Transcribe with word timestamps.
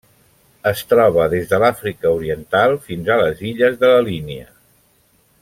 Es 0.69 0.79
troba 0.93 1.27
des 1.33 1.45
de 1.51 1.59
l'Àfrica 1.63 2.13
Oriental 2.15 2.73
fins 2.89 3.13
a 3.17 3.19
les 3.25 3.45
Illes 3.51 3.79
de 3.85 3.93
la 3.93 4.01
Línia. 4.09 4.51